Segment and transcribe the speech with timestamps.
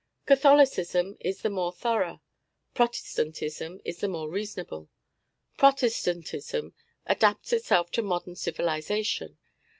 [0.25, 2.23] Catholicism is the more thorough.
[2.73, 4.89] Protestantism is the more reasonable.
[5.57, 6.73] Protestantism
[7.05, 9.37] adapts itself to modern civilisation.